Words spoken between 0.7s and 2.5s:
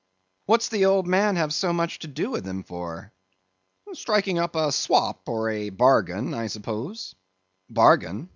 old man have so much to do with